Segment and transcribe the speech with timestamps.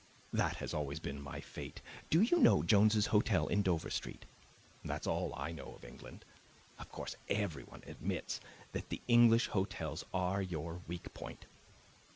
[0.33, 1.79] That has always been my fate.
[2.09, 4.25] Do you know Jones's Hotel in Dover Street?
[4.83, 6.25] That's all I know of England.
[6.79, 8.41] Of course everyone admits
[8.71, 11.45] that the English hotels are your weak point.